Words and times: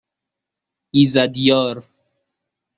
ایزدیار 0.95 1.83